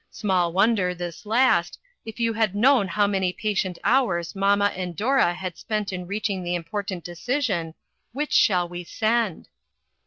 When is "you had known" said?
2.19-2.87